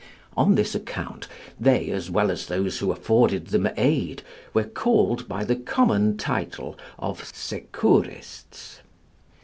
On 0.35 0.55
this 0.55 0.73
account 0.73 1.27
they, 1.59 1.91
as 1.91 2.09
well 2.09 2.31
as 2.31 2.47
those 2.47 2.79
who 2.79 2.91
afforded 2.91 3.49
them 3.49 3.69
aid, 3.77 4.23
were 4.51 4.63
called 4.63 5.27
by 5.27 5.43
the 5.43 5.55
common 5.55 6.17
title 6.17 6.75
of 6.97 7.23
Secourists. 7.35 8.79